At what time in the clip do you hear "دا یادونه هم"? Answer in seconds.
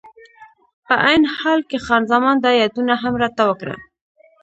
2.41-3.13